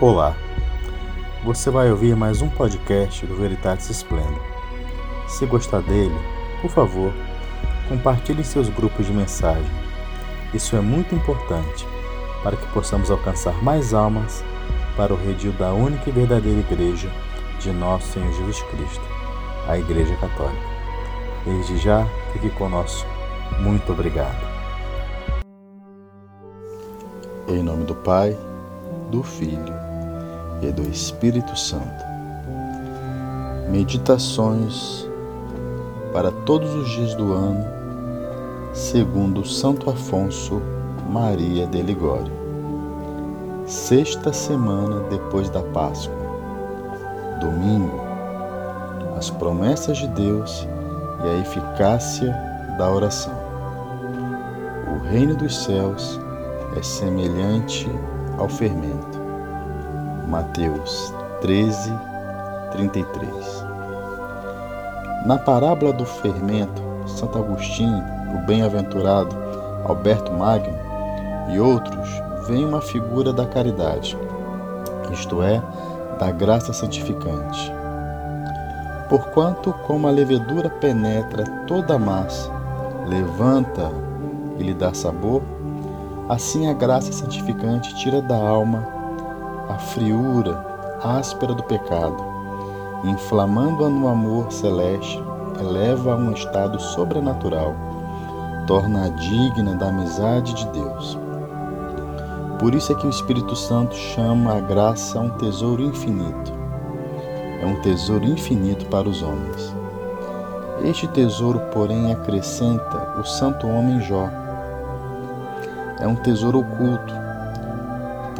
Olá, 0.00 0.36
você 1.42 1.70
vai 1.70 1.90
ouvir 1.90 2.14
mais 2.14 2.40
um 2.40 2.48
podcast 2.48 3.26
do 3.26 3.34
Veritatis 3.34 3.90
Splendor. 3.90 4.40
Se 5.26 5.44
gostar 5.44 5.80
dele, 5.82 6.14
por 6.62 6.70
favor, 6.70 7.12
compartilhe 7.88 8.42
em 8.42 8.44
seus 8.44 8.68
grupos 8.68 9.06
de 9.06 9.12
mensagem. 9.12 9.68
Isso 10.54 10.76
é 10.76 10.80
muito 10.80 11.16
importante 11.16 11.84
para 12.44 12.56
que 12.56 12.64
possamos 12.68 13.10
alcançar 13.10 13.60
mais 13.60 13.92
almas 13.92 14.44
para 14.96 15.12
o 15.12 15.16
redil 15.16 15.50
da 15.54 15.72
única 15.72 16.08
e 16.08 16.12
verdadeira 16.12 16.60
igreja 16.60 17.10
de 17.58 17.72
nosso 17.72 18.12
Senhor 18.12 18.32
Jesus 18.34 18.62
Cristo, 18.70 19.04
a 19.66 19.76
Igreja 19.76 20.14
Católica. 20.18 20.62
Desde 21.44 21.76
já, 21.76 22.06
fique 22.32 22.50
conosco. 22.50 23.08
Muito 23.58 23.90
obrigado. 23.90 24.46
Em 27.48 27.64
nome 27.64 27.82
do 27.82 27.96
Pai, 27.96 28.38
do 29.10 29.24
Filho 29.24 29.87
e 30.62 30.72
do 30.72 30.82
Espírito 30.88 31.56
Santo. 31.58 32.04
Meditações 33.70 35.08
para 36.12 36.30
todos 36.30 36.74
os 36.74 36.88
dias 36.90 37.14
do 37.14 37.32
ano, 37.32 37.64
segundo 38.72 39.46
Santo 39.46 39.90
Afonso 39.90 40.60
Maria 41.08 41.66
de 41.66 41.82
Ligório. 41.82 42.32
Sexta 43.66 44.32
semana 44.32 45.00
depois 45.10 45.50
da 45.50 45.62
Páscoa. 45.62 46.16
Domingo. 47.40 48.00
As 49.16 49.30
promessas 49.30 49.98
de 49.98 50.08
Deus 50.08 50.66
e 51.24 51.28
a 51.28 51.40
eficácia 51.40 52.32
da 52.78 52.90
oração. 52.90 53.34
O 54.94 55.08
reino 55.08 55.36
dos 55.36 55.64
céus 55.64 56.18
é 56.76 56.82
semelhante 56.82 57.86
ao 58.38 58.48
fermento 58.48 59.17
Mateus 60.28 61.14
13, 61.40 61.90
33. 62.72 63.64
Na 65.24 65.38
parábola 65.38 65.90
do 65.90 66.04
fermento, 66.04 66.82
Santo 67.06 67.38
Agostinho, 67.38 68.04
o 68.34 68.46
bem-aventurado 68.46 69.34
Alberto 69.86 70.30
Magno 70.30 70.78
e 71.48 71.58
outros 71.58 72.10
veem 72.46 72.66
uma 72.66 72.82
figura 72.82 73.32
da 73.32 73.46
caridade, 73.46 74.18
isto 75.10 75.42
é, 75.42 75.62
da 76.18 76.30
graça 76.30 76.74
santificante. 76.74 77.72
Porquanto, 79.08 79.72
como 79.86 80.08
a 80.08 80.10
levedura 80.10 80.68
penetra 80.68 81.44
toda 81.66 81.94
a 81.94 81.98
massa, 81.98 82.52
levanta 83.06 83.90
e 84.58 84.62
lhe 84.62 84.74
dá 84.74 84.92
sabor, 84.92 85.40
assim 86.28 86.68
a 86.68 86.74
graça 86.74 87.14
santificante 87.14 87.94
tira 87.94 88.20
da 88.20 88.36
alma 88.36 88.97
a 89.68 89.78
friura 89.78 90.64
áspera 91.02 91.54
do 91.54 91.62
pecado, 91.62 92.16
inflamando-a 93.04 93.88
no 93.88 94.08
amor 94.08 94.50
celeste, 94.50 95.22
eleva 95.60 96.14
a 96.14 96.16
um 96.16 96.32
estado 96.32 96.80
sobrenatural, 96.80 97.74
torna-a 98.66 99.08
digna 99.08 99.74
da 99.74 99.88
amizade 99.88 100.54
de 100.54 100.66
Deus. 100.68 101.18
Por 102.58 102.74
isso 102.74 102.92
é 102.92 102.94
que 102.96 103.06
o 103.06 103.10
Espírito 103.10 103.54
Santo 103.54 103.94
chama 103.94 104.56
a 104.56 104.60
graça 104.60 105.20
um 105.20 105.30
tesouro 105.30 105.82
infinito. 105.82 106.52
É 107.60 107.66
um 107.66 107.80
tesouro 107.82 108.24
infinito 108.24 108.86
para 108.86 109.08
os 109.08 109.22
homens. 109.22 109.74
Este 110.82 111.06
tesouro, 111.08 111.60
porém, 111.72 112.12
acrescenta 112.12 113.20
o 113.20 113.24
santo 113.24 113.66
homem 113.68 114.00
Jó. 114.00 114.28
É 116.00 116.06
um 116.06 116.16
tesouro 116.16 116.60
oculto, 116.60 117.14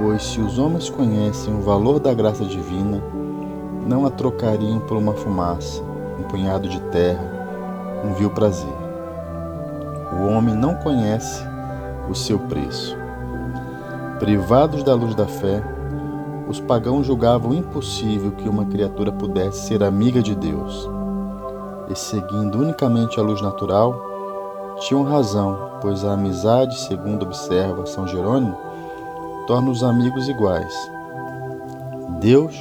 Pois 0.00 0.22
se 0.22 0.40
os 0.40 0.60
homens 0.60 0.88
conhecem 0.88 1.52
o 1.52 1.60
valor 1.60 1.98
da 1.98 2.14
graça 2.14 2.44
divina, 2.44 3.02
não 3.84 4.06
a 4.06 4.10
trocariam 4.10 4.78
por 4.78 4.96
uma 4.96 5.12
fumaça, 5.12 5.82
um 6.16 6.22
punhado 6.22 6.68
de 6.68 6.78
terra, 6.82 7.24
um 8.04 8.14
vil 8.14 8.30
prazer. 8.30 8.72
O 10.12 10.28
homem 10.28 10.54
não 10.54 10.76
conhece 10.76 11.44
o 12.08 12.14
seu 12.14 12.38
preço. 12.38 12.96
Privados 14.20 14.84
da 14.84 14.94
luz 14.94 15.16
da 15.16 15.26
fé, 15.26 15.64
os 16.46 16.60
pagãos 16.60 17.04
julgavam 17.04 17.52
impossível 17.52 18.30
que 18.30 18.48
uma 18.48 18.66
criatura 18.66 19.10
pudesse 19.10 19.66
ser 19.66 19.82
amiga 19.82 20.22
de 20.22 20.36
Deus. 20.36 20.88
E 21.90 21.96
seguindo 21.96 22.60
unicamente 22.60 23.18
a 23.18 23.22
luz 23.24 23.42
natural, 23.42 24.00
tinham 24.78 25.02
razão, 25.02 25.58
pois 25.80 26.04
a 26.04 26.12
amizade, 26.12 26.78
segundo 26.78 27.24
observa 27.24 27.84
São 27.84 28.06
Jerônimo, 28.06 28.67
torna 29.48 29.70
os 29.70 29.82
amigos 29.82 30.28
iguais. 30.28 30.74
Deus, 32.20 32.54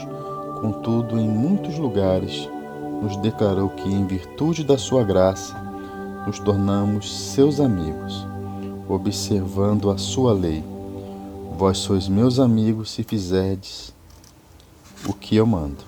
contudo, 0.61 1.19
em 1.19 1.27
muitos 1.27 1.77
lugares, 1.77 2.49
nos 3.01 3.17
declarou 3.17 3.67
que, 3.67 3.89
em 3.89 4.07
virtude 4.07 4.63
da 4.63 4.77
sua 4.77 5.03
graça, 5.03 5.53
nos 6.25 6.39
tornamos 6.39 7.33
seus 7.33 7.59
amigos, 7.59 8.25
observando 8.87 9.91
a 9.91 9.97
sua 9.97 10.31
lei. 10.31 10.63
Vós 11.57 11.77
sois 11.79 12.07
meus 12.07 12.39
amigos 12.39 12.91
se 12.91 13.03
fizerdes 13.03 13.93
o 15.05 15.11
que 15.11 15.35
eu 15.35 15.45
mando. 15.45 15.83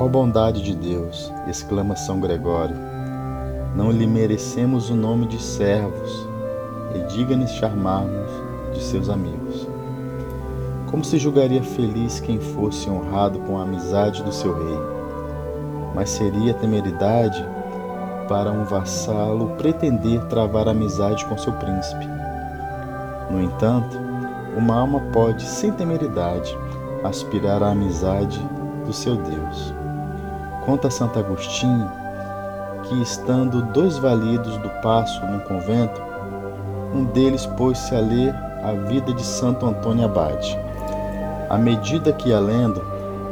Ó 0.00 0.08
bondade 0.08 0.62
de 0.62 0.74
Deus, 0.74 1.30
exclama 1.46 1.96
São 1.96 2.18
Gregório, 2.18 2.76
não 3.76 3.90
lhe 3.90 4.06
merecemos 4.06 4.88
o 4.88 4.94
nome 4.94 5.26
de 5.26 5.40
servos, 5.40 6.33
e 6.94 7.00
diga-nos 7.12 7.50
charmarmos 7.50 8.30
de 8.72 8.82
seus 8.82 9.08
amigos. 9.08 9.66
Como 10.90 11.04
se 11.04 11.18
julgaria 11.18 11.62
feliz 11.62 12.20
quem 12.20 12.38
fosse 12.38 12.88
honrado 12.88 13.38
com 13.40 13.58
a 13.58 13.62
amizade 13.62 14.22
do 14.22 14.32
seu 14.32 14.54
rei? 14.54 14.78
Mas 15.94 16.10
seria 16.10 16.54
temeridade 16.54 17.44
para 18.28 18.50
um 18.50 18.64
vassalo 18.64 19.50
pretender 19.56 20.22
travar 20.26 20.68
amizade 20.68 21.24
com 21.26 21.36
seu 21.36 21.52
príncipe. 21.54 22.06
No 23.30 23.42
entanto, 23.42 23.98
uma 24.56 24.78
alma 24.78 25.00
pode, 25.12 25.44
sem 25.44 25.72
temeridade, 25.72 26.56
aspirar 27.02 27.62
à 27.62 27.70
amizade 27.70 28.40
do 28.86 28.92
seu 28.92 29.16
Deus. 29.16 29.74
Conta 30.64 30.88
Santo 30.90 31.18
Agostinho 31.18 31.90
que, 32.84 33.02
estando 33.02 33.62
dois 33.72 33.98
validos 33.98 34.56
do 34.58 34.68
passo 34.80 35.24
num 35.26 35.40
convento, 35.40 36.00
um 36.94 37.04
deles 37.04 37.44
pôs-se 37.44 37.94
a 37.94 38.00
ler 38.00 38.34
a 38.62 38.72
vida 38.88 39.12
de 39.12 39.24
Santo 39.24 39.66
Antônio 39.66 40.04
Abade. 40.04 40.56
À 41.50 41.58
medida 41.58 42.12
que 42.12 42.28
ia 42.28 42.38
lendo, 42.38 42.80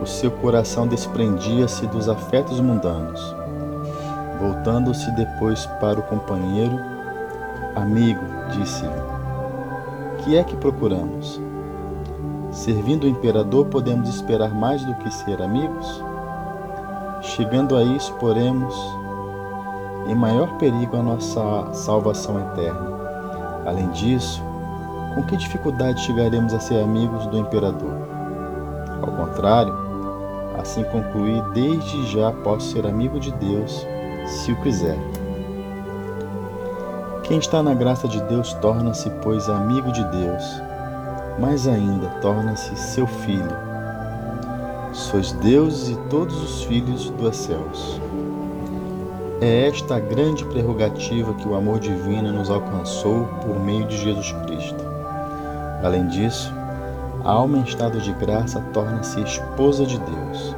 o 0.03 0.06
seu 0.06 0.31
coração 0.31 0.87
desprendia-se 0.87 1.87
dos 1.87 2.09
afetos 2.09 2.59
mundanos. 2.61 3.34
Voltando-se 4.41 5.09
depois 5.12 5.65
para 5.81 6.00
o 6.00 6.03
companheiro, 6.03 6.77
amigo, 7.77 8.21
disse-lhe: 8.50 8.91
Que 10.19 10.37
é 10.37 10.43
que 10.43 10.56
procuramos? 10.56 11.41
Servindo 12.50 13.05
o 13.05 13.09
imperador, 13.09 13.67
podemos 13.67 14.09
esperar 14.09 14.53
mais 14.53 14.84
do 14.84 14.94
que 14.97 15.11
ser 15.11 15.41
amigos? 15.41 16.03
Chegando 17.23 17.77
a 17.77 17.84
isso, 17.84 18.12
poremos 18.15 18.75
em 20.09 20.15
maior 20.15 20.59
perigo 20.59 20.97
a 20.97 21.03
nossa 21.03 21.73
salvação 21.73 22.41
eterna. 22.41 22.92
Além 23.65 23.89
disso, 23.91 24.43
com 25.15 25.23
que 25.23 25.37
dificuldade 25.37 26.00
chegaremos 26.00 26.53
a 26.53 26.61
ser 26.61 26.83
amigos 26.83 27.27
do 27.27 27.39
imperador? 27.39 27.93
Ao 29.03 29.12
contrário, 29.12 29.75
assim 30.59 30.84
concluí, 30.84 31.41
desde 31.55 32.06
já 32.06 32.33
posso 32.33 32.73
ser 32.73 32.87
amigo 32.87 33.21
de 33.21 33.33
Deus, 33.33 33.87
se 34.26 34.53
o 34.53 34.62
quiser. 34.62 34.99
Quem 37.23 37.38
está 37.38 37.62
na 37.62 37.73
graça 37.73 38.09
de 38.09 38.20
Deus 38.25 38.53
torna-se, 38.55 39.09
pois, 39.23 39.49
amigo 39.49 39.91
de 39.93 40.05
Deus, 40.05 40.62
mais 41.38 41.67
ainda 41.67 42.09
torna-se 42.20 42.75
seu 42.76 43.06
filho. 43.06 43.56
Sois 44.93 45.32
deuses 45.32 45.91
e 45.91 45.97
todos 46.11 46.37
os 46.43 46.64
filhos 46.64 47.11
dos 47.11 47.37
céus. 47.37 48.01
É 49.43 49.67
esta 49.67 49.97
a 49.97 49.99
grande 49.99 50.44
prerrogativa 50.44 51.35
que 51.35 51.49
o 51.49 51.56
amor 51.56 51.81
divino 51.81 52.31
nos 52.31 52.49
alcançou 52.49 53.27
por 53.44 53.59
meio 53.59 53.85
de 53.89 53.99
Jesus 53.99 54.31
Cristo. 54.44 54.85
Além 55.83 56.06
disso, 56.06 56.55
a 57.25 57.33
alma 57.33 57.59
em 57.59 57.62
estado 57.62 58.00
de 58.00 58.12
graça 58.12 58.61
torna-se 58.73 59.21
esposa 59.21 59.85
de 59.85 59.99
Deus. 59.99 60.55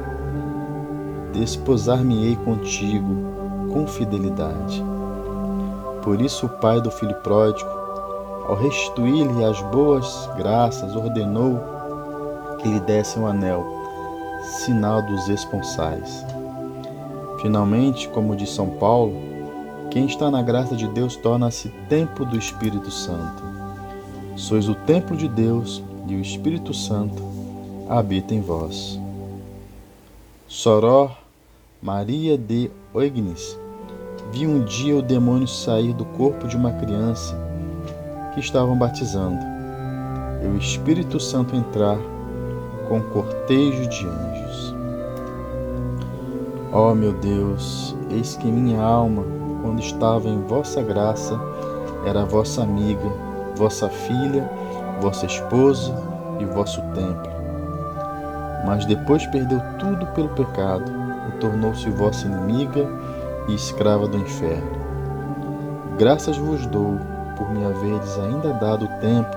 Desposar-me-ei 1.33 2.35
contigo 2.35 3.15
com 3.73 3.87
fidelidade. 3.87 4.85
Por 6.03 6.21
isso, 6.21 6.45
o 6.45 6.49
pai 6.49 6.79
do 6.79 6.91
filho 6.91 7.15
pródigo, 7.23 7.67
ao 8.47 8.55
restituir-lhe 8.55 9.43
as 9.43 9.59
boas 9.63 10.29
graças, 10.37 10.95
ordenou 10.95 11.59
que 12.59 12.67
lhe 12.67 12.79
desse 12.81 13.17
um 13.17 13.25
anel, 13.25 13.65
sinal 14.43 15.01
dos 15.01 15.27
esponsais. 15.27 16.23
Finalmente, 17.41 18.07
como 18.09 18.35
diz 18.35 18.49
São 18.49 18.69
Paulo, 18.69 19.13
quem 19.91 20.05
está 20.05 20.29
na 20.29 20.41
graça 20.41 20.75
de 20.75 20.87
Deus 20.87 21.15
torna-se 21.15 21.69
templo 21.89 22.25
do 22.25 22.37
Espírito 22.37 22.91
Santo. 22.91 23.43
Sois 24.35 24.67
o 24.67 24.75
templo 24.75 25.15
de 25.15 25.27
Deus 25.27 25.83
e 26.07 26.15
o 26.15 26.21
Espírito 26.21 26.73
Santo 26.73 27.23
habita 27.87 28.33
em 28.33 28.41
vós. 28.41 28.99
Soror 30.47 31.11
Maria 31.81 32.37
de 32.37 32.69
Oignes 32.93 33.57
viu 34.31 34.49
um 34.49 34.63
dia 34.63 34.95
o 34.95 35.01
demônio 35.01 35.47
sair 35.47 35.93
do 35.93 36.03
corpo 36.03 36.47
de 36.47 36.57
uma 36.57 36.71
criança 36.73 37.37
que 38.33 38.39
estavam 38.39 38.77
batizando 38.77 39.39
e 40.43 40.47
o 40.47 40.57
Espírito 40.57 41.19
Santo 41.19 41.55
entrar 41.55 41.97
com 42.87 43.01
cortejo 43.01 43.87
de 43.87 44.05
anjos. 44.05 44.74
Ó 46.75 46.91
oh, 46.91 46.93
meu 46.93 47.13
Deus, 47.13 47.95
eis 48.09 48.35
que 48.35 48.51
minha 48.51 48.81
alma, 48.81 49.23
quando 49.61 49.79
estava 49.79 50.27
em 50.27 50.41
vossa 50.41 50.81
graça, 50.81 51.39
era 52.05 52.25
vossa 52.25 52.63
amiga, 52.63 53.09
vossa 53.55 53.87
filha, 53.87 54.51
vossa 54.99 55.25
esposa 55.25 55.95
e 56.37 56.43
vosso 56.43 56.81
templo. 56.93 57.31
Mas 58.65 58.85
depois 58.85 59.25
perdeu 59.27 59.61
tudo 59.79 60.05
pelo 60.07 60.27
pecado 60.27 60.91
e 61.29 61.37
tornou-se 61.39 61.89
vossa 61.91 62.27
inimiga 62.27 62.85
e 63.47 63.55
escrava 63.55 64.05
do 64.05 64.17
inferno. 64.17 64.77
Graças 65.97 66.35
vos 66.35 66.67
dou 66.67 66.99
por 67.37 67.49
me 67.51 67.63
haveres 67.63 68.19
ainda 68.19 68.51
dado 68.51 68.85
tempo 68.99 69.31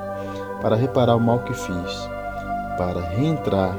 para 0.60 0.74
reparar 0.74 1.14
o 1.14 1.20
mal 1.20 1.38
que 1.44 1.54
fiz, 1.54 2.10
para 2.76 3.00
reentrar 3.00 3.76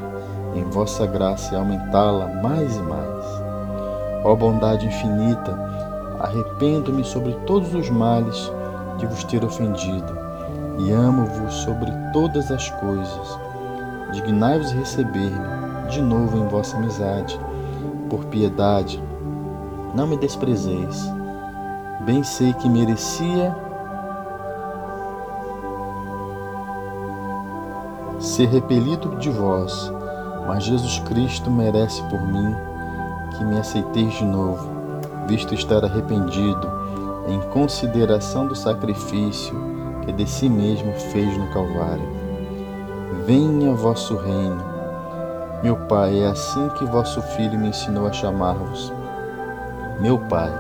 em 0.56 0.64
vossa 0.64 1.06
graça 1.06 1.54
e 1.54 1.58
aumentá-la 1.58 2.26
mais 2.42 2.78
e 2.78 2.82
mais. 2.84 3.09
Ó 4.24 4.36
bondade 4.36 4.86
infinita, 4.86 5.58
arrependo-me 6.20 7.04
sobre 7.04 7.34
todos 7.46 7.74
os 7.74 7.90
males 7.90 8.52
de 8.98 9.06
vos 9.06 9.24
ter 9.24 9.44
ofendido 9.44 10.18
e 10.80 10.92
amo-vos 10.92 11.54
sobre 11.54 11.92
todas 12.14 12.52
as 12.52 12.70
coisas. 12.72 13.40
Dignai-vos 14.12 14.72
receber-me 14.72 15.90
de 15.90 16.02
novo 16.02 16.38
em 16.38 16.48
vossa 16.48 16.78
amizade. 16.78 17.40
Por 18.10 18.26
piedade, 18.26 19.02
não 19.94 20.08
me 20.08 20.18
desprezeis. 20.18 21.12
Bem 22.06 22.24
sei 22.24 22.54
que 22.54 22.70
merecia 22.70 23.56
ser 28.20 28.48
repelido 28.50 29.16
de 29.18 29.30
vós, 29.30 29.92
mas 30.48 30.64
Jesus 30.64 31.00
Cristo 31.00 31.50
merece 31.50 32.02
por 32.04 32.22
mim 32.22 32.56
que 33.40 33.46
me 33.46 33.58
aceiteis 33.58 34.14
de 34.16 34.26
novo, 34.26 34.70
visto 35.26 35.54
estar 35.54 35.86
arrependido 35.86 36.70
em 37.30 37.40
consideração 37.52 38.46
do 38.46 38.56
sacrifício 38.56 39.56
que 40.04 40.12
de 40.12 40.30
si 40.30 40.50
mesmo 40.50 40.92
fez 40.94 41.38
no 41.38 41.48
Calvário. 41.54 42.04
Venha 43.26 43.74
vosso 43.74 44.18
reino. 44.18 44.62
Meu 45.64 45.78
Pai, 45.88 46.20
é 46.20 46.28
assim 46.28 46.68
que 46.78 46.86
vosso 46.86 47.22
Filho 47.22 47.58
me 47.58 47.70
ensinou 47.70 48.08
a 48.08 48.12
chamar-vos. 48.12 48.92
Meu 50.02 50.18
Pai, 50.18 50.52